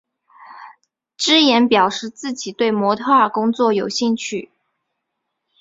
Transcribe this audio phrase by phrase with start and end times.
[1.15, 4.49] 芝妍表示自己对模特儿工作有兴趣。